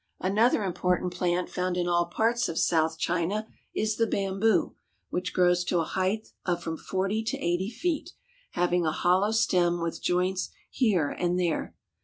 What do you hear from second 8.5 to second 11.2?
having a hollow stem with joints here